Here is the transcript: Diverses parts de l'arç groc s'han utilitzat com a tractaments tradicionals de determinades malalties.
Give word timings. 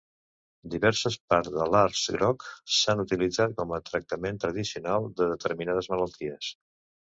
Diverses 0.75 1.17
parts 1.33 1.51
de 1.57 1.67
l'arç 1.73 2.01
groc 2.15 2.47
s'han 2.79 3.05
utilitzat 3.05 3.55
com 3.61 3.75
a 3.79 3.81
tractaments 3.91 4.43
tradicionals 4.47 5.15
de 5.23 5.31
determinades 5.37 5.95
malalties. 5.95 6.53